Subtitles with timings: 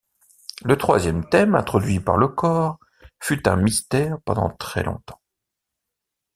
[0.65, 2.79] Le troisième thème, introduit par le cor,
[3.19, 5.21] fut un mystère pendant très longtemps.